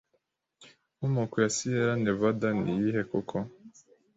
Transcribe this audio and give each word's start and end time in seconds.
Inkomoko 0.93 1.35
ya 1.43 1.49
Siyera 1.55 1.93
Nevada 2.03 2.47
niyihe 2.61 3.01
koko 3.09 3.37